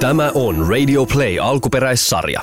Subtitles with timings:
[0.00, 2.40] Tämä on Radio Play alkuperäissarja.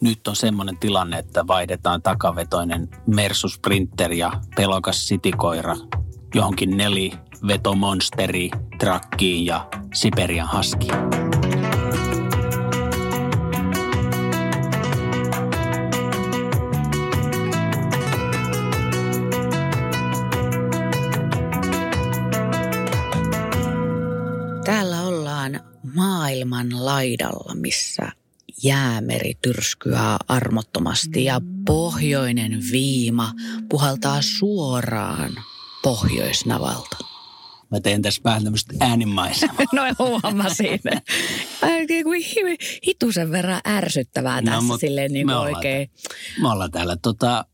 [0.00, 5.76] Nyt on semmoinen tilanne, että vaihdetaan takavetoinen Mersu Sprinter ja pelokas sitikoira
[6.34, 11.21] johonkin nelivetomonsteriin, trakkiin ja Siberian haskiin.
[27.02, 28.12] Laidalla, missä
[28.62, 33.32] jäämeri tyrskyää armottomasti ja pohjoinen viima
[33.68, 35.32] puhaltaa suoraan
[35.82, 36.96] pohjoisnavalta.
[37.70, 39.56] Mä teen tässä vähän tämmöistä äänimaisemaa.
[39.72, 40.80] No huomasin.
[42.86, 45.90] Hitusen verran ärsyttävää tässä mut silleen niin me ollaan oikein.
[46.40, 47.44] Me ollaan täällä tota,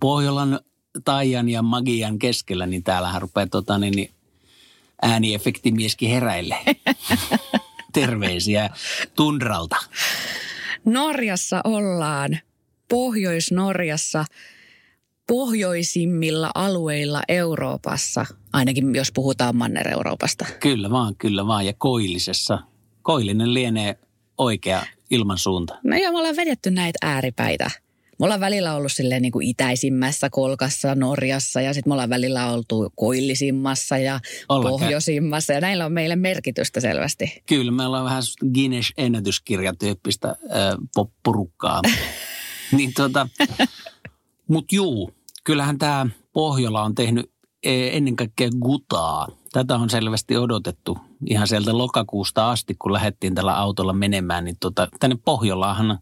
[0.00, 0.60] Pohjolan
[1.04, 4.10] Taijan ja Magian keskellä, niin täällähän rupeaa tota, niin, niin
[5.02, 6.56] ääniefektimieskin heräille.
[7.92, 8.70] Terveisiä
[9.16, 9.76] Tundralta.
[10.84, 12.38] Norjassa ollaan,
[12.88, 14.24] Pohjois-Norjassa,
[15.26, 20.46] pohjoisimmilla alueilla Euroopassa, ainakin jos puhutaan Manner-Euroopasta.
[20.60, 21.66] Kyllä vaan, kyllä vaan.
[21.66, 22.58] Ja Koillisessa.
[23.02, 23.98] Koillinen lienee
[24.38, 25.78] oikea ilmansuunta.
[25.84, 27.70] No joo, me ollaan vedetty näitä ääripäitä.
[28.20, 32.52] Me ollaan välillä ollut silleen niin kuin itäisimmässä kolkassa Norjassa ja sitten me ollaan välillä
[32.52, 37.42] oltu koillisimmassa ja Ollaan pohjoisimmassa ja näillä on meille merkitystä selvästi.
[37.46, 38.22] Kyllä, meillä on vähän
[38.54, 40.36] Guinness-ennätyskirjatyyppistä äh,
[40.94, 41.82] popporukkaa.
[42.76, 43.28] niin tota,
[44.48, 47.30] mut juu, kyllähän tämä Pohjola on tehnyt
[47.62, 49.28] eh, ennen kaikkea gutaa.
[49.52, 54.44] Tätä on selvästi odotettu ihan sieltä lokakuusta asti, kun lähdettiin tällä autolla menemään.
[54.44, 55.98] Niin tota, tänne Pohjolaahan,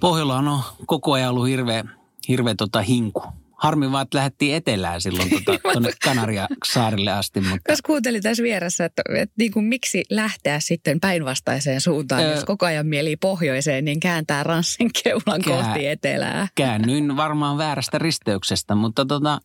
[0.00, 1.84] Pohjolaan on koko ajan ollut hirveä,
[2.28, 3.22] hirveä tota hinku.
[3.52, 7.40] Harmi vaan, että lähdettiin etelään silloin tota, tuonne Kanaria-saarille asti.
[7.40, 12.34] Mutta Jos kuuntelin tässä vieressä, että, että niin kuin miksi lähteä sitten päinvastaiseen suuntaan, Öö.
[12.34, 16.48] jos koko ajan mieli pohjoiseen, niin kääntää ranssin keulan Kää- kohti etelää.
[16.54, 19.40] käännyin varmaan väärästä risteyksestä, mutta tota,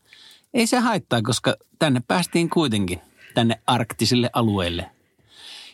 [0.54, 3.02] ei se haittaa, koska tänne päästiin kuitenkin,
[3.34, 4.92] tänne arktisille alueille.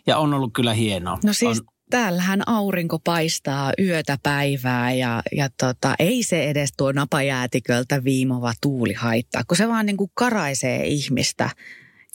[0.08, 1.18] Ja on ollut kyllä hienoa.
[1.24, 6.92] No siis on, täällähän aurinko paistaa yötä päivää ja, ja tota, ei se edes tuo
[6.92, 11.50] napajäätiköltä viimova tuuli haittaa, kun se vaan niin kuin karaisee ihmistä.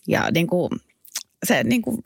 [0.08, 0.70] Ja niin kuin,
[1.46, 1.98] se niin kuin,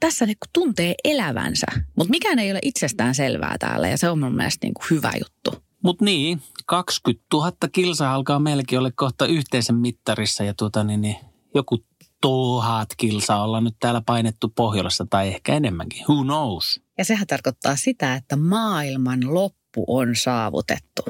[0.00, 1.66] tässä niin kuin tuntee elävänsä,
[1.96, 5.12] mutta mikään ei ole itsestään selvää täällä ja se on mun mielestä niin kuin hyvä
[5.20, 5.66] juttu.
[5.82, 11.16] Mutta niin, 20 000 kilsaa alkaa melkein olla kohta yhteisen mittarissa ja tuota, niin, niin,
[11.54, 11.78] joku
[12.26, 16.04] tuhat kilsaa ollaan nyt täällä painettu Pohjolassa tai ehkä enemmänkin.
[16.08, 16.80] Who knows?
[16.98, 21.02] Ja sehän tarkoittaa sitä, että maailman loppu on saavutettu.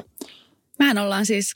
[0.79, 1.55] Mehän ollaan siis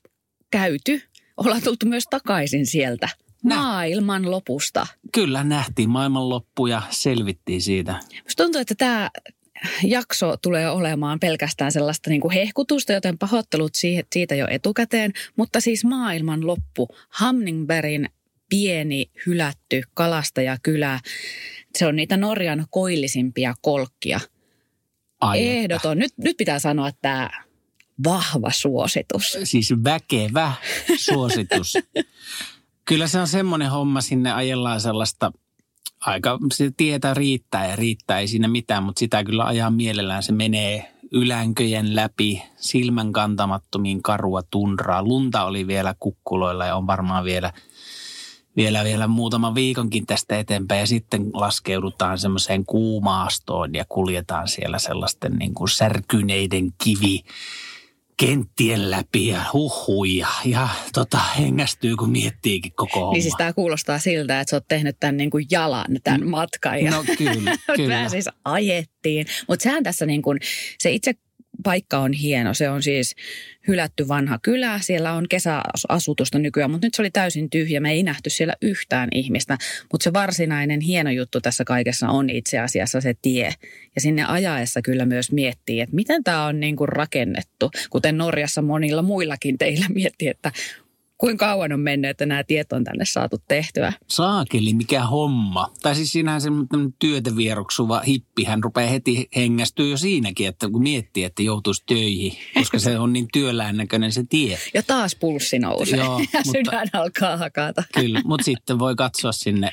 [0.52, 1.02] käyty,
[1.38, 3.10] ollaan tultu myös takaisin sieltä
[3.44, 4.88] maailman lopusta.
[5.14, 8.00] Kyllä nähtiin maailmanloppu ja selvittiin siitä.
[8.24, 9.10] Musta tuntuu, että tämä
[9.84, 13.72] jakso tulee olemaan pelkästään sellaista niin kuin hehkutusta, joten pahoittelut
[14.14, 15.14] siitä jo etukäteen.
[15.36, 18.10] Mutta siis maailman loppu, Hamningbergin
[18.52, 21.00] pieni hylätty kalastajakylä,
[21.78, 24.20] se on niitä Norjan koillisimpia kolkkia.
[25.22, 25.48] Ai.
[25.48, 25.98] Ehdoton.
[26.00, 27.30] Nyt, nyt pitää sanoa, että tämä
[28.04, 29.38] vahva suositus.
[29.44, 30.54] Siis väkevä
[30.98, 31.74] suositus.
[32.86, 35.32] Kyllä se on semmoinen homma, sinne ajellaan sellaista
[36.00, 40.24] aika, se tietä riittää ja riittää, ei siinä mitään, mutta sitä kyllä ajaa mielellään.
[40.24, 45.04] Se menee ylänköjen läpi, silmän kantamattomiin karua tundraa.
[45.04, 47.54] Lunta oli vielä kukkuloilla ja on varmaan vielä,
[48.58, 50.80] vielä, vielä muutama viikonkin tästä eteenpäin.
[50.80, 57.20] Ja sitten laskeudutaan semmoiseen kuumaastoon ja kuljetaan siellä sellaisten niin kuin särkyneiden kivi
[58.18, 63.14] kenttien läpi ja huhui ja, ja tota, hengästyy, kun miettiikin koko homma.
[63.14, 66.84] Niin siis tämä kuulostaa siltä, että sä oot tehnyt tämän niin kuin jalan, tämän matkan.
[66.84, 68.10] Ja No kyllä, kyllä.
[68.10, 69.26] Siis ajettiin.
[69.48, 70.40] Mutta sehän tässä niin kuin,
[70.80, 71.14] se itse
[71.64, 72.54] paikka on hieno.
[72.54, 73.16] Se on siis
[73.68, 74.80] hylätty vanha kylä.
[74.80, 77.80] Siellä on kesäasutusta nykyään, mutta nyt se oli täysin tyhjä.
[77.80, 79.58] Me ei nähty siellä yhtään ihmistä.
[79.92, 83.54] Mutta se varsinainen hieno juttu tässä kaikessa on itse asiassa se tie.
[83.96, 87.72] Ja sinne ajaessa kyllä myös miettii, että miten tämä on niin kuin rakennettu.
[87.90, 90.52] Kuten Norjassa monilla muillakin teillä miettii, että
[91.22, 93.94] kuinka kauan on mennyt, että nämä tiet on tänne saatu tehtyä.
[94.08, 95.72] Saakeli, mikä homma.
[95.82, 100.84] Tai siis siinähän semmoinen työtä vieroksuva hippi, hän rupeaa heti hengästyä jo siinäkin, että kun
[100.84, 104.58] miettii, että joutuisi töihin, koska se on niin työlään näköinen se tie.
[104.74, 107.84] Ja taas pulssi nousee Joo, ja mutta- sydän alkaa hakata.
[107.94, 109.70] Kyllä, mutta sitten voi katsoa sinne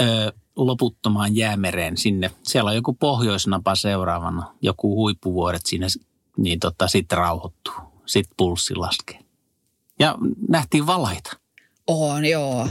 [0.00, 2.30] ö, loputtomaan jäämereen sinne.
[2.42, 5.86] Siellä on joku pohjoisnapa seuraavana, joku huippuvuodet siinä,
[6.36, 7.74] niin tota, sitten rauhoittuu.
[8.06, 9.19] Sitten pulssi laskee.
[10.00, 10.14] Ja
[10.48, 11.36] nähtiin valaita.
[11.86, 12.68] On, joo.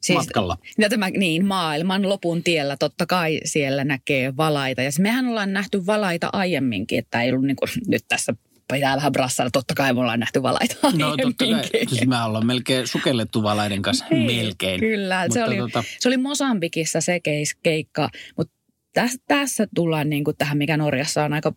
[0.00, 0.58] siis, matkalla.
[0.78, 4.82] Ja tämä, niin, maailman lopun tiellä totta kai siellä näkee valaita.
[4.82, 8.34] Ja mehän ollaan nähty valaita aiemminkin, että ei ollut niin kuin, nyt tässä
[8.72, 9.50] pitää vähän brassalla.
[9.50, 11.86] Totta kai me ollaan nähty valaita No totta kai.
[11.88, 14.04] Siis me ollaan melkein sukellettu valaiden kanssa.
[14.10, 14.80] Ei, niin, melkein.
[14.80, 15.22] Kyllä.
[15.22, 15.84] Mutta se, oli, tota...
[15.98, 17.20] se oli Mosambikissa se
[17.62, 18.08] keikka.
[18.36, 18.54] Mutta
[18.92, 21.52] tässä, tässä tullaan niin kuin tähän, mikä Norjassa on aika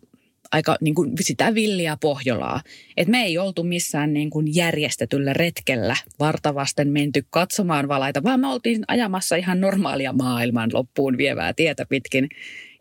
[0.52, 2.60] aika niin kuin sitä villiä Pohjolaa.
[2.96, 8.46] Et me ei oltu missään niin kuin järjestetyllä retkellä vartavasten menty katsomaan valaita, vaan me
[8.46, 12.28] oltiin ajamassa ihan normaalia maailman loppuun vievää tietä pitkin.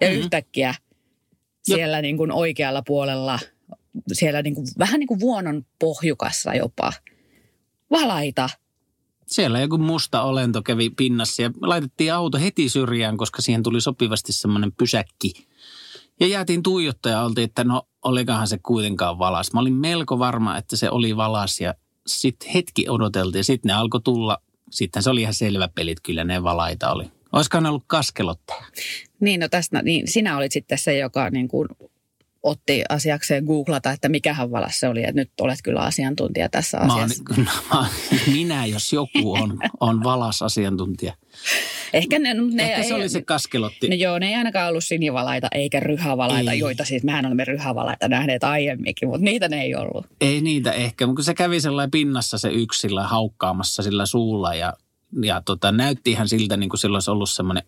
[0.01, 0.19] Ja mm-hmm.
[0.19, 0.75] yhtäkkiä
[1.63, 3.39] siellä niin kuin oikealla puolella,
[4.13, 6.93] siellä niin kuin, vähän niin kuin vuonon pohjukassa jopa,
[7.91, 8.49] valaita–
[9.31, 14.33] siellä joku musta olento kävi pinnassa ja laitettiin auto heti syrjään, koska siihen tuli sopivasti
[14.33, 15.47] semmoinen pysäkki.
[16.21, 19.53] Ja jäätiin tuijottaa ja oltiin, että no olikohan se kuitenkaan valas.
[19.53, 21.73] Mä olin melko varma, että se oli valas ja
[22.07, 24.37] sitten hetki odoteltiin ja sitten ne alkoi tulla.
[24.71, 27.05] Sitten se oli ihan selvä pelit, kyllä ne valaita oli.
[27.31, 28.65] Olisikohan ollut kaskelottaja?
[29.19, 31.67] Niin, no tästä, niin sinä olit sitten se, joka niin kuin
[32.43, 34.99] otti asiakseen googlata, että mikähän valas se oli.
[35.03, 37.23] Että nyt olet kyllä asiantuntija tässä asiassa.
[37.37, 37.85] Mä oon,
[38.33, 41.13] minä, jos joku on, on valas asiantuntija.
[41.93, 43.89] Ehkä, ne, ne Ehkä se ei, oli se kaskelotti.
[43.89, 46.59] No joo, ne ei ainakaan ollut sinivalaita eikä ryhävalaita, ei.
[46.59, 50.05] joita siis mehän olemme ryhävalaita nähneet aiemminkin, mutta niitä ne ei ollut.
[50.21, 54.73] Ei niitä ehkä, mutta se kävi sellainen pinnassa se yksi sillä haukkaamassa sillä suulla ja,
[55.23, 57.63] ja tota, näytti ihan siltä niin kuin sillä olisi ollut semmoinen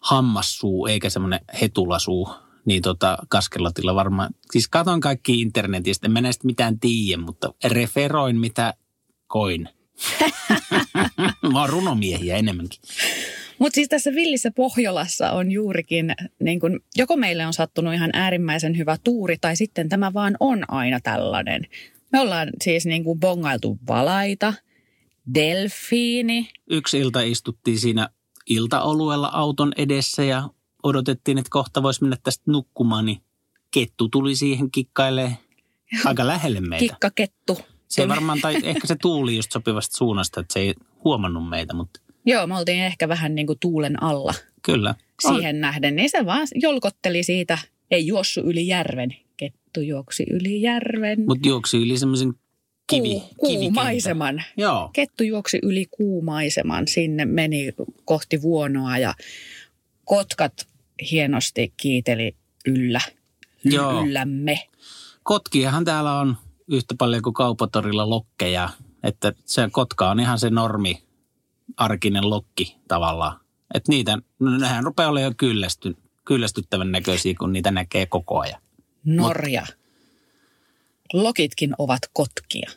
[0.00, 2.28] hammassuu eikä semmoinen hetulasuu
[2.64, 4.30] niin tota, kaskelotilla varmaan.
[4.52, 8.74] Siis katon kaikki internetistä, en mä näistä mitään tiedä, mutta referoin mitä
[9.26, 9.68] koin.
[11.52, 12.80] mä oon runomiehiä enemmänkin.
[13.58, 18.78] Mutta siis tässä Villissä Pohjolassa on juurikin, niin kun, joko meille on sattunut ihan äärimmäisen
[18.78, 21.66] hyvä tuuri, tai sitten tämä vaan on aina tällainen.
[22.12, 24.54] Me ollaan siis niin kuin bongailtu valaita,
[25.34, 26.50] delfiini.
[26.70, 28.08] Yksi ilta istuttiin siinä
[28.46, 30.48] iltaoluella auton edessä ja
[30.82, 33.18] odotettiin, että kohta voisi mennä tästä nukkumaan, niin
[33.70, 35.38] kettu tuli siihen kikkailee
[36.04, 36.82] aika lähelle meitä.
[36.92, 37.58] Kikkakettu.
[37.88, 41.74] Se ei varmaan, tai ehkä se tuuli just sopivasta suunnasta, että se ei huomannut meitä,
[41.74, 42.00] mutta...
[42.26, 44.34] Joo, me oltiin ehkä vähän niin kuin tuulen alla.
[44.62, 44.94] Kyllä.
[45.20, 45.60] Siihen Ol...
[45.60, 47.58] nähden, niin se vaan jolkotteli siitä,
[47.90, 49.16] ei juossu yli järven.
[49.36, 51.24] Kettu juoksi yli järven.
[51.26, 52.34] Mutta juoksi yli semmoisen
[52.90, 54.42] kivi, Kuu, kuumaiseman.
[54.56, 54.90] Joo.
[54.92, 57.72] Kettu juoksi yli kuumaiseman, sinne meni
[58.04, 59.14] kohti vuonoa ja
[60.08, 60.68] kotkat
[61.10, 63.00] hienosti kiiteli yllä,
[63.64, 64.04] Joo.
[64.04, 64.68] yllämme.
[65.22, 66.36] Kotkiahan täällä on
[66.68, 68.68] yhtä paljon kuin kaupatorilla lokkeja,
[69.02, 71.02] että se kotka on ihan se normi,
[71.76, 73.40] arkinen lokki tavallaan.
[73.74, 78.60] Että niitä, no nehän rupeaa olemaan jo kyllästy, kyllästyttävän näköisiä, kun niitä näkee koko ajan.
[79.04, 79.60] Norja.
[79.60, 82.70] Mut, Lokitkin ovat kotkia.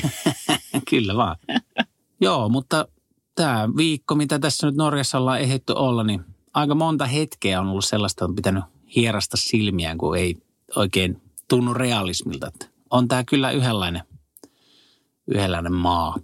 [0.90, 1.36] Kyllä vaan.
[2.20, 2.88] Joo, mutta
[3.34, 7.84] tämä viikko, mitä tässä nyt Norjassa ollaan ehditty olla, niin aika monta hetkeä on ollut
[7.84, 8.64] sellaista, on pitänyt
[8.96, 10.36] hierasta silmiään, kun ei
[10.76, 12.46] oikein tunnu realismilta.
[12.46, 14.02] Että on tämä kyllä yhdenlainen,
[15.26, 16.16] yhdenlainen maa.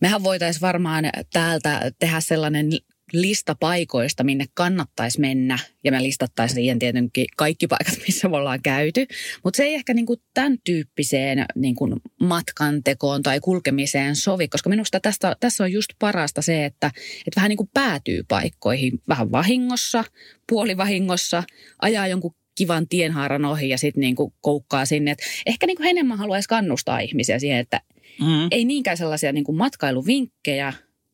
[0.00, 2.70] Mehän voitaisiin varmaan täältä tehdä sellainen
[3.12, 5.58] lista paikoista, minne kannattaisi mennä.
[5.84, 9.06] Ja me listattaisiin siihen tietenkin kaikki paikat, missä me ollaan käyty.
[9.44, 11.88] Mutta se ei ehkä niinku tämän tyyppiseen niinku
[12.20, 17.48] matkantekoon tai kulkemiseen sovi, koska minusta tästä, tässä on just parasta se, että, että vähän
[17.48, 20.04] niinku päätyy paikkoihin vähän vahingossa,
[20.48, 21.44] puolivahingossa,
[21.82, 25.10] ajaa jonkun kivan tienhaaran ohi ja sitten niinku koukkaa sinne.
[25.10, 27.80] Et ehkä niinku enemmän haluaisi kannustaa ihmisiä siihen, että
[28.20, 28.48] mm.
[28.50, 30.72] ei niinkään sellaisia niinku matkailuvinkkejä,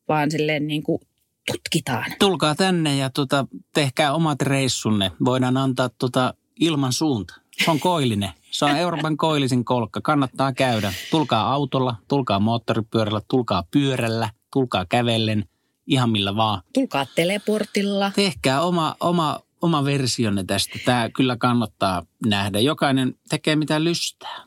[0.09, 1.01] vaan silleen niinku
[1.47, 2.13] tutkitaan.
[2.19, 5.13] Tulkaa tänne ja tota, tehkää omat reissunne.
[5.25, 7.35] Voidaan antaa tota ilman suunta.
[7.65, 8.31] Se on koillinen.
[8.51, 10.01] Se on Euroopan koillisin kolkka.
[10.01, 10.93] Kannattaa käydä.
[11.11, 15.45] Tulkaa autolla, tulkaa moottoripyörällä, tulkaa pyörällä, tulkaa kävellen,
[15.87, 16.63] ihan millä vaan.
[16.75, 18.13] Tulkaa teleportilla.
[18.15, 20.79] Tehkää oma, oma, oma versionne tästä.
[20.85, 22.61] Tämä kyllä kannattaa nähdä.
[22.61, 24.45] Jokainen tekee mitä lystää.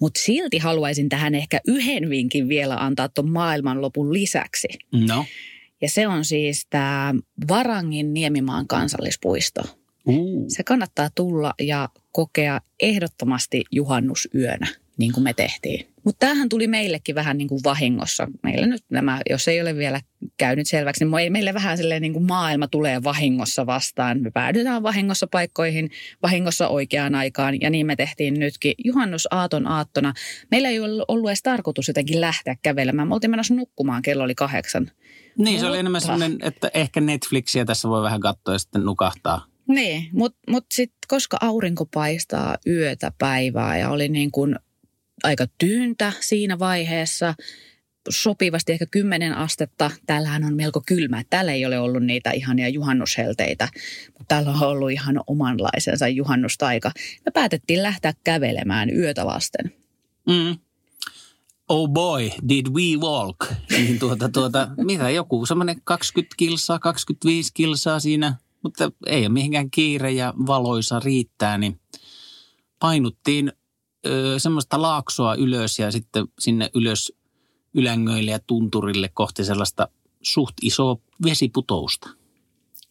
[0.00, 4.68] Mutta silti haluaisin tähän ehkä yhden vinkin vielä antaa tuon maailmanlopun lisäksi.
[4.92, 5.24] No.
[5.84, 7.14] Ja se on siis tämä
[7.48, 9.62] Varangin Niemimaan kansallispuisto.
[10.06, 10.44] Uh.
[10.48, 15.86] Se kannattaa tulla ja kokea ehdottomasti juhannusyönä, niin kuin me tehtiin.
[16.04, 18.28] Mutta tämähän tuli meillekin vähän niin kuin vahingossa.
[18.42, 20.00] Meillä nyt nämä, jos ei ole vielä
[20.36, 24.22] käynyt selväksi, niin meille vähän silleen niin kuin maailma tulee vahingossa vastaan.
[24.22, 25.90] Me päädytään vahingossa paikkoihin,
[26.22, 28.74] vahingossa oikeaan aikaan ja niin me tehtiin nytkin.
[28.84, 30.14] Juhannusaaton aattona.
[30.50, 33.08] Meillä ei ollut edes tarkoitus jotenkin lähteä kävelemään.
[33.08, 34.90] Me oltiin menossa nukkumaan, kello oli kahdeksan.
[35.38, 39.46] Niin, se oli enemmän sellainen, että ehkä Netflixiä tässä voi vähän katsoa ja sitten nukahtaa.
[39.68, 44.56] Niin, mutta mut sitten koska aurinko paistaa yötä päivää ja oli niin kuin
[45.22, 47.34] aika tyyntä siinä vaiheessa,
[48.10, 49.90] sopivasti ehkä 10 astetta.
[50.06, 51.22] Täällähän on melko kylmä.
[51.30, 53.68] Täällä ei ole ollut niitä ihania juhannushelteitä,
[54.06, 56.92] mutta täällä on ollut ihan omanlaisensa juhannustaika.
[57.24, 59.72] Me päätettiin lähteä kävelemään yötä vasten.
[60.26, 60.58] Mm.
[61.68, 63.36] Oh boy, did we walk?
[63.70, 69.70] Niin tuota, tuota, mitä joku, semmoinen 20 kilsaa, 25 kilsaa siinä, mutta ei ole mihinkään
[69.70, 71.80] kiire ja valoisa riittää, niin
[72.78, 73.52] painuttiin
[74.06, 77.12] ö, semmoista laaksoa ylös ja sitten sinne ylös
[77.74, 79.88] ylängöille ja tunturille kohti sellaista
[80.22, 82.08] suht isoa vesiputousta.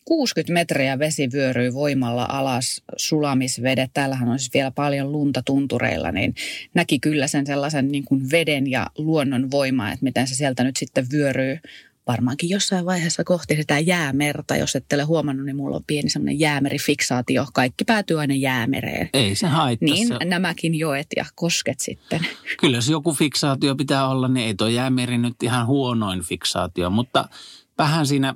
[0.05, 3.91] 60 metriä vesi vyöryy voimalla alas sulamisvedet.
[3.93, 6.36] Täällähän on siis vielä paljon lunta tuntureilla, niin
[6.74, 10.77] näki kyllä sen sellaisen niin kuin veden ja luonnon voimaa, että miten se sieltä nyt
[10.77, 11.60] sitten vyöryy
[12.07, 14.55] varmaankin jossain vaiheessa kohti sitä jäämerta.
[14.55, 17.45] Jos ette ole huomannut, niin mulla on pieni semmoinen jäämerifiksaatio.
[17.53, 19.10] Kaikki päätyy aina jäämereen.
[19.13, 19.86] Ei se haittaa.
[19.86, 20.25] Niin se...
[20.25, 22.27] nämäkin joet ja kosket sitten.
[22.60, 26.89] Kyllä jos joku fiksaatio pitää olla, niin ei tuo jäämeri nyt ihan huonoin fiksaatio.
[26.89, 27.29] Mutta
[27.77, 28.36] vähän siinä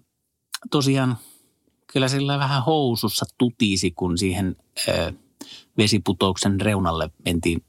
[0.72, 1.18] tosiaan
[1.94, 4.56] kyllä sillä vähän housussa tutisi, kun siihen
[4.88, 5.14] ö,
[5.78, 7.64] vesiputouksen reunalle mentiin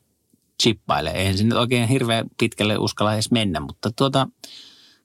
[0.62, 1.10] chippaille.
[1.10, 4.28] Eihän sinne oikein hirveän pitkälle uskalla edes mennä, mutta tuota,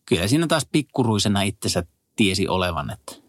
[0.05, 1.84] kyllä siinä taas pikkuruisena itsensä
[2.15, 3.24] tiesi olevan, että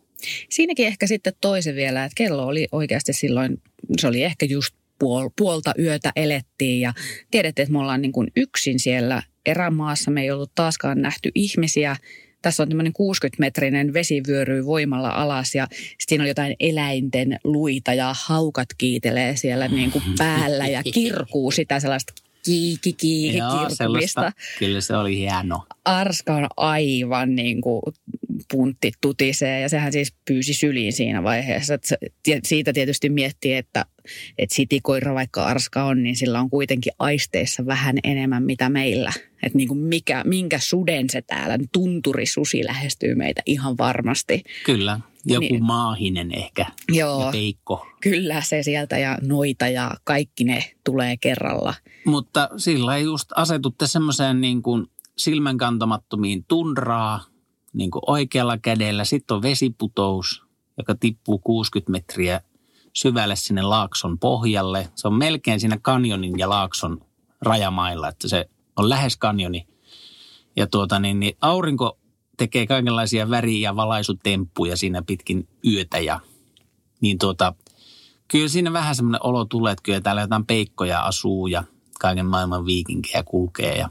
[0.51, 3.63] Siinäkin ehkä sitten toisen vielä, että kello oli oikeasti silloin,
[4.01, 6.95] se oli ehkä just puol, puolta yötä elettiin ja
[7.31, 10.11] tiedätte, että me ollaan niin kuin yksin siellä erämaassa.
[10.11, 11.97] Me ei ollut taaskaan nähty ihmisiä.
[12.45, 15.67] Tässä on tämmöinen 60-metrinen vesivyöry voimalla alas ja
[16.07, 21.81] siinä on jotain eläinten luita ja haukat kiitelee siellä niin kuin päällä ja kirkuu sitä
[21.81, 22.13] sellaista
[22.45, 24.33] kiiki, kiiki, kirkumista.
[24.59, 25.63] Kyllä se oli hieno.
[25.85, 27.83] Arska on aivan niin kuin
[28.51, 31.75] puntti tutisee ja sehän siis pyysi syliin siinä vaiheessa.
[31.75, 31.97] Että
[32.45, 33.85] siitä tietysti miettii, että,
[34.39, 39.13] että sitikoira vaikka Arska on, niin sillä on kuitenkin aisteissa vähän enemmän mitä meillä.
[39.43, 44.43] Että niin mikä, minkä suden se täällä, tunturisusi lähestyy meitä ihan varmasti.
[44.67, 47.87] Kyllä, joku niin, maahinen ehkä joo, ja peikko.
[48.01, 51.75] Kyllä se sieltä ja noita ja kaikki ne tulee kerralla.
[52.05, 54.87] Mutta sillä ei just asetutte semmoiseen niin kuin
[55.19, 57.25] silmänkantamattomiin tundraa,
[57.75, 59.05] niin kuin oikealla kädellä.
[59.05, 60.43] Sitten on vesiputous,
[60.79, 62.41] joka tippuu 60 metriä
[62.93, 64.89] syvälle sinne laakson pohjalle.
[64.95, 67.01] Se on melkein siinä kanjonin ja laakson
[67.43, 69.67] rajamailla, että se on lähes kanjoni.
[70.57, 71.99] Ja tuota niin, niin aurinko
[72.37, 76.21] tekee kaikenlaisia väri- ja valaisutemppuja siinä pitkin yötä ja
[77.01, 77.55] niin tuota,
[78.29, 81.65] kyllä siinä vähän semmoinen olo tulee, että kyllä täällä jotain peikkoja asuu ja
[82.01, 83.91] kaiken maailman viikinkejä kulkee ja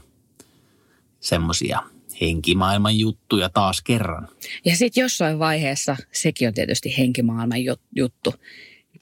[1.20, 4.28] semmoisia henkimaailman juttuja taas kerran.
[4.64, 7.58] Ja sitten jossain vaiheessa, sekin on tietysti henkimaailman
[7.96, 8.34] juttu,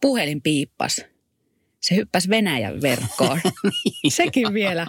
[0.00, 1.04] puhelin piippas.
[1.82, 3.40] Se hyppäsi Venäjän verkkoon.
[4.08, 4.86] Sekin vielä.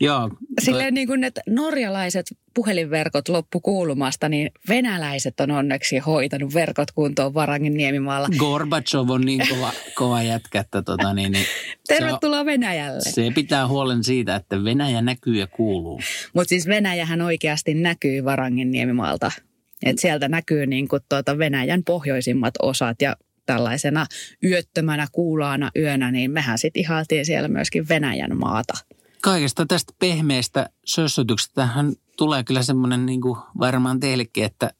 [0.00, 0.30] Joo.
[0.60, 7.34] Silleen niin kuin, että norjalaiset puhelinverkot loppu kuulumasta, niin venäläiset on onneksi hoitanut verkot kuntoon
[7.34, 8.28] Varangin niemimaalla.
[8.38, 11.46] Gorbachev on niin kova, kova jätkä, että tota niin, niin
[11.88, 13.00] Tervetuloa Venäjälle.
[13.00, 16.00] Se pitää huolen siitä, että Venäjä näkyy ja kuuluu.
[16.32, 19.30] Mutta siis Venäjähän oikeasti näkyy Varangin niemimaalta.
[19.82, 23.16] Et sieltä näkyy niin kuin tuota Venäjän pohjoisimmat osat ja
[23.48, 24.06] tällaisena
[24.44, 28.74] yöttömänä kuulaana yönä, niin mehän sitten ihailtiin siellä myöskin Venäjän maata.
[29.22, 33.20] Kaikesta tästä pehmeästä sössötyksestä hän tulee kyllä semmoinen niin
[33.58, 34.70] varmaan teillekin, että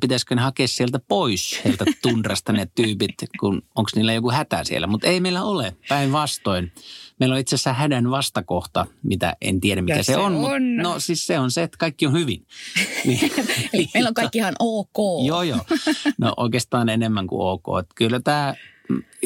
[0.00, 4.86] pitäisikö ne hakea sieltä pois sieltä tundrasta ne tyypit, kun onko niillä joku hätä siellä.
[4.86, 6.72] Mutta ei meillä ole, päinvastoin.
[7.20, 10.24] Meillä on itse asiassa hädän vastakohta, mitä en tiedä mikä se, se on.
[10.24, 10.32] on.
[10.32, 10.50] Mut,
[10.82, 12.46] no siis se on se, että kaikki on hyvin.
[13.04, 13.32] Niin,
[13.72, 15.26] Eli meillä on kaikki ihan ok.
[15.26, 15.60] joo, joo.
[16.18, 17.64] No oikeastaan enemmän kuin ok.
[17.80, 18.54] Et kyllä tämä,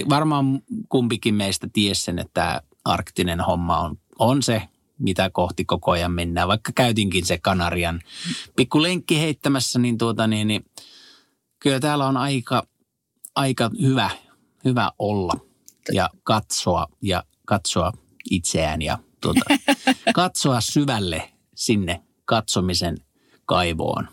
[0.09, 4.63] varmaan kumpikin meistä ties sen, että tämä arktinen homma on, on se,
[5.01, 6.49] mitä kohti koko ajan mennään.
[6.49, 8.01] Vaikka käytinkin se Kanarian
[8.57, 10.65] pikku lenkki heittämässä, niin, tuota, niin, niin
[11.59, 12.67] kyllä täällä on aika,
[13.35, 14.11] aika hyvä,
[14.65, 15.33] hyvä olla
[15.93, 17.93] ja katsoa ja katsoa
[18.31, 19.41] itseään ja tuota,
[20.15, 22.97] katsoa syvälle sinne katsomisen
[23.47, 24.07] kaivoon.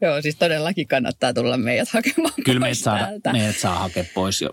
[0.00, 4.42] Joo, siis todellakin kannattaa tulla meidät hakemaan Kyllä pois meidät saa, meidät saa hakea pois
[4.42, 4.50] jo.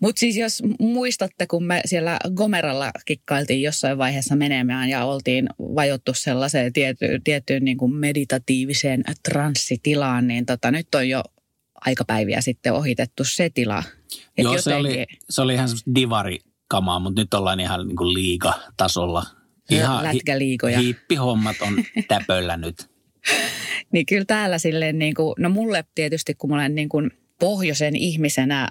[0.00, 6.14] Mutta siis jos muistatte, kun me siellä Gomeralla kikkailtiin jossain vaiheessa menemään ja oltiin vajottu
[6.14, 11.22] sellaiseen tiettyyn, tiettyyn niin kuin meditatiiviseen transsitilaan, niin tota, nyt on jo
[11.74, 13.82] aikapäiviä sitten ohitettu se tila.
[14.38, 17.96] Et Joo, se oli, jotenkin- se oli ihan semmoista divarikamaa, mutta nyt ollaan ihan niin
[17.96, 19.24] kuin liigatasolla.
[19.70, 20.78] Ihan Lätkäliigoja.
[20.78, 22.90] Hiippihommat on täpöllä nyt.
[23.92, 27.96] Niin kyllä täällä silleen niin kuin, no mulle tietysti kun mä olen niin kuin pohjoisen
[27.96, 28.68] ihmisenä,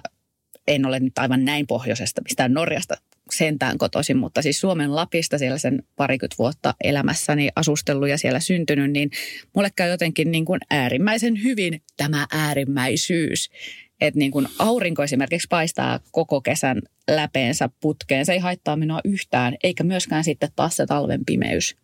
[0.66, 2.94] en ole nyt aivan näin pohjoisesta, mistään Norjasta
[3.32, 8.90] sentään kotoisin, mutta siis Suomen Lapista siellä sen parikymmentä vuotta elämässäni asustellut ja siellä syntynyt,
[8.90, 9.10] niin
[9.54, 13.50] mulle käy jotenkin niin kuin äärimmäisen hyvin tämä äärimmäisyys.
[14.00, 18.26] Että niin kuin aurinko esimerkiksi paistaa koko kesän läpeensä putkeen.
[18.26, 21.76] Se ei haittaa minua yhtään, eikä myöskään sitten taas se talven pimeys.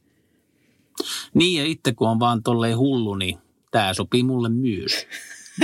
[1.35, 3.39] Niin ja itse kun on vaan tolleen hullu, niin
[3.71, 5.07] tämä sopii mulle myös.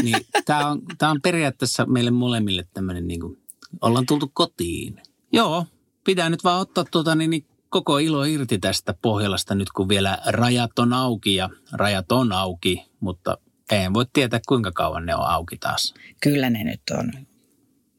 [0.03, 3.39] Niin tämä on, tää on periaatteessa meille molemmille tämmöinen niin kuin,
[3.81, 5.03] ollaan tultu kotiin.
[5.33, 5.67] Joo,
[6.05, 10.19] pitää nyt vaan ottaa tuota, niin, niin koko ilo irti tästä Pohjolasta nyt, kun vielä
[10.27, 13.39] rajat on auki ja rajat on auki, mutta
[13.73, 15.95] en voi tietää, kuinka kauan ne on auki taas.
[16.21, 17.13] Kyllä ne nyt on.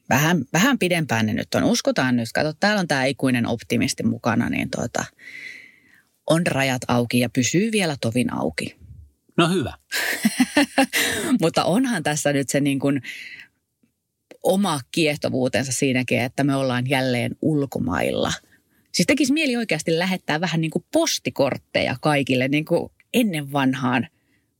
[0.09, 1.63] Vähän, vähän pidempään ne nyt on.
[1.63, 2.29] Uskotaan nyt.
[2.33, 5.05] Kato, täällä on tämä ikuinen optimisti mukana, niin tuota,
[6.29, 8.75] on rajat auki ja pysyy vielä tovin auki.
[9.37, 9.73] No hyvä.
[11.41, 13.01] Mutta onhan tässä nyt se niin kuin
[14.43, 18.33] oma kiehtovuutensa siinäkin, että me ollaan jälleen ulkomailla.
[18.91, 24.07] Siis tekisi mieli oikeasti lähettää vähän niin kuin postikortteja kaikille, niin kuin ennen vanhaan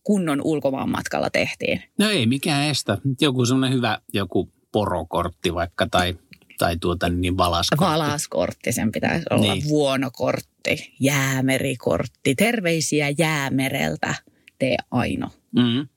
[0.03, 1.84] kunnon ulkomaan matkalla tehtiin.
[1.98, 2.98] No ei mikään estä.
[3.22, 6.15] Joku semmoinen hyvä joku porokortti vaikka tai,
[6.58, 7.86] tai tuota niin valaskortti.
[7.86, 9.70] Valaskortti, sen pitäisi olla niin.
[9.70, 12.36] vuonokortti, jäämerikortti.
[12.36, 14.15] Terveisiä jäämereltä,
[14.60, 15.29] tee Aino.
[15.55, 15.88] Mm.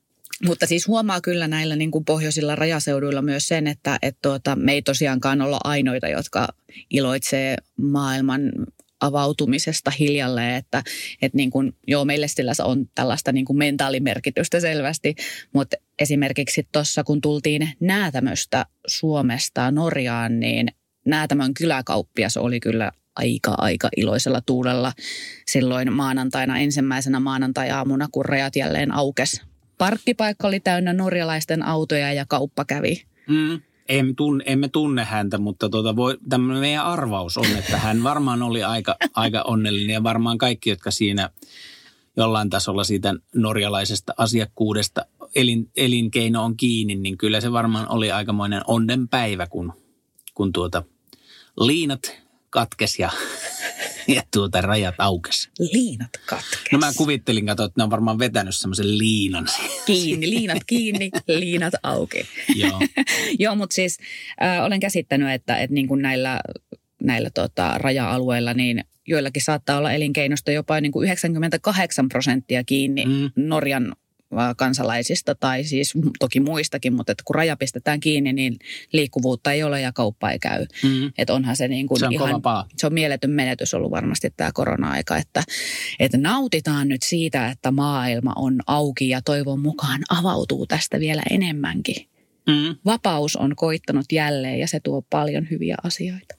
[0.45, 4.73] Mutta siis huomaa kyllä näillä niin kuin pohjoisilla rajaseuduilla myös sen, että, että tuota, me
[4.73, 6.49] ei tosiaankaan olla ainoita, jotka
[6.91, 8.53] iloitsee maailman
[9.01, 10.83] avautumisesta hiljalleen, että,
[11.23, 15.15] että niin kuin, joo, meille sillä on tällaista niin kuin mentaalimerkitystä selvästi,
[15.53, 20.69] mutta esimerkiksi tuossa kun tultiin Näätämöstä Suomesta Norjaan, niin
[21.07, 24.93] Näätämön kyläkauppias oli kyllä aika, aika iloisella tuulella
[25.47, 29.41] silloin maanantaina, ensimmäisenä maanantai-aamuna, kun rajat jälleen aukes.
[29.79, 33.03] Parkkipaikka oli täynnä norjalaisten autoja ja kauppa kävi.
[33.29, 33.61] Mm.
[33.89, 38.43] Emme tunne, emme tunne häntä, mutta tuota voi, tämmöinen meidän arvaus on, että hän varmaan
[38.43, 41.31] oli aika, aika onnellinen ja varmaan kaikki, jotka siinä
[42.17, 48.63] jollain tasolla siitä norjalaisesta asiakkuudesta elin, elinkeino on kiinni, niin kyllä se varmaan oli aikamoinen
[48.67, 49.73] onnen päivä, kun,
[50.35, 50.83] kun tuota
[51.61, 52.26] liinat
[52.57, 53.11] katkes ja
[54.17, 55.51] ja tuota rajat aukes.
[55.59, 56.73] Liinat katkes.
[56.73, 59.47] No mä kuvittelin, kato, että ne on varmaan vetänyt semmoisen liinan.
[59.87, 62.27] Kiinni, liinat kiinni, liinat auki.
[62.63, 62.81] Joo.
[63.39, 63.99] Joo, mutta siis
[64.43, 66.41] äh, olen käsittänyt, että, että niin kuin näillä,
[67.03, 73.31] näillä tota, raja-alueilla, niin joillakin saattaa olla elinkeinosta jopa niin kuin 98 prosenttia kiinni mm.
[73.37, 73.97] Norjan
[74.57, 78.57] kansalaisista tai siis toki muistakin, mutta että kun raja pistetään kiinni, niin
[78.93, 80.67] liikkuvuutta ei ole ja kauppa ei käy.
[80.83, 81.13] Mm.
[81.19, 82.43] Että onhan se niin kuin se on ihan,
[82.77, 85.43] se on mieletön menetys ollut varmasti tämä korona-aika, että,
[85.99, 92.09] että nautitaan nyt siitä, että maailma on auki ja toivon mukaan avautuu tästä vielä enemmänkin.
[92.47, 92.77] Mm.
[92.85, 96.35] Vapaus on koittanut jälleen ja se tuo paljon hyviä asioita.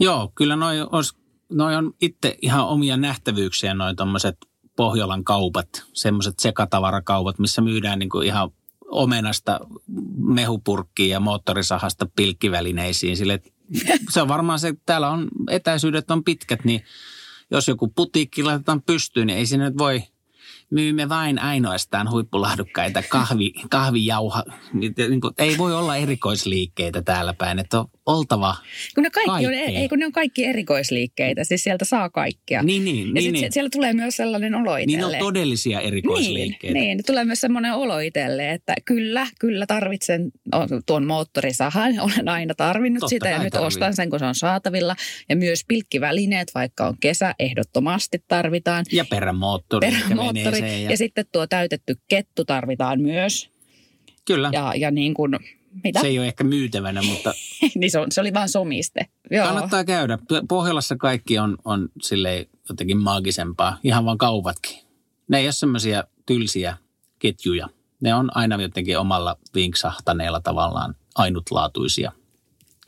[0.00, 1.16] Joo, kyllä noi, olisi,
[1.52, 4.36] noi on itse ihan omia nähtävyyksiä noin tuommoiset
[4.76, 8.50] Pohjolan kaupat, semmoiset sekatavarakaupat, missä myydään niin kuin ihan
[8.88, 9.60] omenasta
[10.16, 13.16] mehupurkkiin ja moottorisahasta pilkkivälineisiin.
[13.16, 13.40] Sille,
[14.10, 16.84] se on varmaan se, täällä on etäisyydet on pitkät, niin
[17.50, 20.02] jos joku putiikki laitetaan pystyyn, niin ei sinne voi–
[20.70, 24.44] myymme vain ainoastaan huippulahdukkaita kahvi, kahvijauha.
[24.72, 28.56] Niin kuin, ei voi olla erikoisliikkeitä täällä päin, että on oltava
[28.94, 32.62] kun ne kaikki on, ei, kun ne on kaikki erikoisliikkeitä, siis sieltä saa kaikkea.
[32.62, 33.08] Niin, niin.
[33.08, 33.52] Ja niin, niin.
[33.52, 35.06] siellä tulee myös sellainen olo itselle.
[35.06, 36.74] Niin on todellisia erikoisliikkeitä.
[36.74, 40.30] Niin, niin, tulee myös semmoinen olo itselle, että kyllä, kyllä tarvitsen
[40.86, 42.00] tuon moottorisahan.
[42.00, 43.66] Olen aina tarvinnut Totta sitä ja nyt tarvii.
[43.66, 44.96] ostan sen, kun se on saatavilla.
[45.28, 48.84] Ja myös pilkkivälineet, vaikka on kesä, ehdottomasti tarvitaan.
[48.92, 49.90] Ja perämoottori.
[49.90, 50.59] Perämoottori.
[50.64, 50.90] Ja...
[50.90, 53.50] ja sitten tuo täytetty kettu tarvitaan myös.
[54.24, 54.50] Kyllä.
[54.52, 55.36] Ja, ja niin kuin
[55.84, 56.00] mitä?
[56.00, 57.34] Se ei ole ehkä myytävänä, mutta...
[57.78, 59.06] niin se, on, se oli vain somiste.
[59.30, 59.46] Joo.
[59.46, 60.18] Kannattaa käydä.
[60.48, 63.78] Pohjolassa kaikki on, on silleen jotenkin maagisempaa.
[63.82, 64.78] Ihan vaan kaupatkin.
[65.28, 66.76] Ne ei ole semmoisia tylsiä
[67.18, 67.68] ketjuja.
[68.00, 72.12] Ne on aina jotenkin omalla vinksahtaneella tavallaan ainutlaatuisia.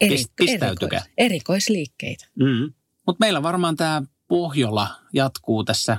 [0.00, 0.98] Eri, Pistäytykää.
[0.98, 2.26] Erikois, erikoisliikkeitä.
[2.34, 2.72] Mm.
[3.06, 5.96] Mutta meillä varmaan tämä Pohjola jatkuu tässä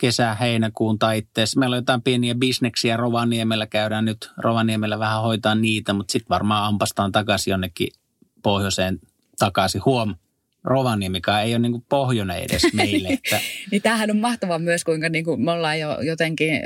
[0.00, 1.60] kesä-heinäkuun taitteessa.
[1.60, 3.66] Meillä on jotain pieniä bisneksiä Rovaniemellä.
[3.66, 7.88] Käydään nyt Rovaniemellä vähän hoitaa niitä, mutta sitten varmaan ampastaan takaisin jonnekin
[8.42, 8.98] pohjoiseen
[9.38, 9.82] takaisin.
[9.84, 10.14] Huom,
[10.64, 13.08] Rovaniemikaan ei ole niin pohjoinen edes meille.
[13.24, 13.40] Että...
[13.70, 16.62] niin tämähän on mahtavaa myös, kuinka niin kuin me ollaan jo jotenkin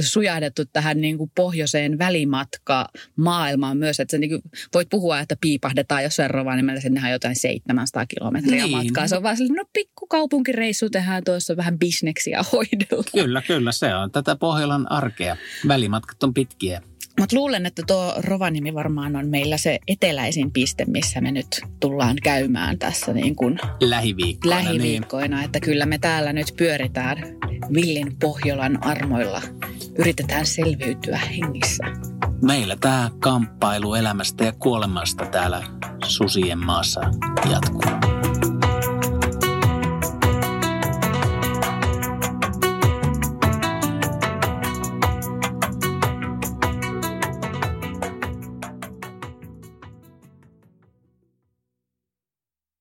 [0.00, 4.00] sujahdettu tähän niin kuin pohjoiseen välimatka maailmaan myös.
[4.00, 4.42] Että sä niin kuin
[4.74, 8.76] voit puhua, että piipahdetaan jossain Rovaniemellä, sinnehän on jotain 700 kilometriä niin.
[8.76, 9.08] matkaa.
[9.08, 13.04] Se on vaan sellainen, no pikkukaupunkireissu tehdään tuossa vähän bisneksiä hoidella.
[13.12, 13.72] Kyllä, kyllä.
[13.72, 15.36] Se on tätä Pohjolan arkea.
[15.68, 16.82] Välimatkat on pitkiä.
[17.24, 22.16] Mutta luulen, että tuo Rovaniemi varmaan on meillä se eteläisin piste, missä me nyt tullaan
[22.22, 24.56] käymään tässä niin kuin Lähiviikkoina.
[24.56, 24.66] Niin.
[24.66, 25.42] lähiviikkoina.
[25.42, 27.18] Että kyllä me täällä nyt pyöritään
[27.74, 29.42] Villin Pohjolan armoilla.
[29.98, 31.84] Yritetään selviytyä hengissä.
[31.84, 32.24] Niin.
[32.42, 35.62] Meillä tämä kamppailu elämästä ja kuolemasta täällä
[36.06, 37.00] susien maassa
[37.50, 38.13] jatkuu.